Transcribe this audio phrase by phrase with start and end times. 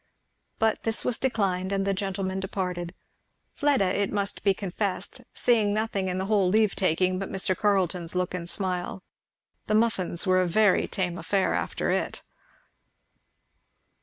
[0.57, 2.95] But this was declined, and the gentlemen departed;
[3.53, 7.55] Fleda, it must be confessed, seeing nothing in the whole leave taking but Mr.
[7.55, 9.03] Carleton's look and smile.
[9.67, 12.23] The muffins were a very tame affair after it.